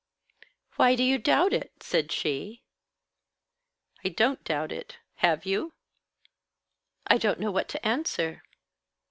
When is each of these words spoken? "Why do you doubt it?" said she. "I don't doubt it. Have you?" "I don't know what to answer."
"Why 0.77 0.95
do 0.95 1.03
you 1.03 1.19
doubt 1.19 1.53
it?" 1.53 1.73
said 1.83 2.11
she. 2.11 2.63
"I 4.03 4.09
don't 4.09 4.43
doubt 4.43 4.71
it. 4.71 4.97
Have 5.17 5.45
you?" 5.45 5.73
"I 7.05 7.19
don't 7.19 7.39
know 7.39 7.51
what 7.51 7.69
to 7.69 7.85
answer." 7.87 8.41